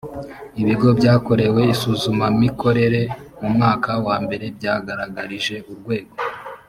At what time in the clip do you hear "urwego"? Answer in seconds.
5.71-6.13